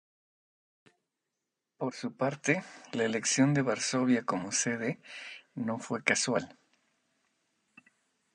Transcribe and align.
Por 1.77 1.93
su 1.93 2.15
parte, 2.17 2.63
la 2.93 3.03
elección 3.03 3.53
de 3.53 3.61
Varsovia 3.61 4.23
como 4.25 4.51
sede 4.51 4.99
no 5.53 5.77
fue 5.77 6.03
casual. 6.03 6.57